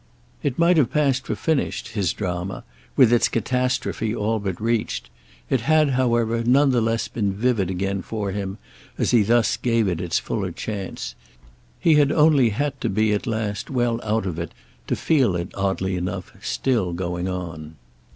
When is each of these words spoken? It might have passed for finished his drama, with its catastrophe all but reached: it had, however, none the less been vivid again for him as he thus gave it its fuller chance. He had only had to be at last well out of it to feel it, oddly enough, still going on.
It 0.41 0.57
might 0.57 0.77
have 0.77 0.89
passed 0.89 1.27
for 1.27 1.35
finished 1.35 1.89
his 1.89 2.11
drama, 2.11 2.63
with 2.95 3.13
its 3.13 3.27
catastrophe 3.29 4.15
all 4.15 4.39
but 4.39 4.59
reached: 4.59 5.11
it 5.47 5.61
had, 5.61 5.91
however, 5.91 6.43
none 6.43 6.71
the 6.71 6.81
less 6.81 7.07
been 7.07 7.31
vivid 7.31 7.69
again 7.69 8.01
for 8.01 8.31
him 8.31 8.57
as 8.97 9.11
he 9.11 9.21
thus 9.21 9.57
gave 9.57 9.87
it 9.87 10.01
its 10.01 10.17
fuller 10.17 10.51
chance. 10.51 11.13
He 11.79 11.93
had 11.97 12.11
only 12.11 12.49
had 12.49 12.81
to 12.81 12.89
be 12.89 13.13
at 13.13 13.27
last 13.27 13.69
well 13.69 13.99
out 14.03 14.25
of 14.25 14.39
it 14.39 14.53
to 14.87 14.95
feel 14.95 15.35
it, 15.35 15.51
oddly 15.53 15.95
enough, 15.95 16.33
still 16.43 16.93
going 16.93 17.27
on. 17.29 17.75